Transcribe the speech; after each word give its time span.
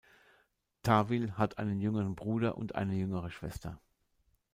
Tawil 0.81 1.33
hat 1.37 1.59
einen 1.59 1.79
jüngeren 1.79 2.15
Bruder 2.15 2.57
und 2.57 2.73
eine 2.73 2.95
jüngere 2.95 3.29
Schwester. 3.29 3.79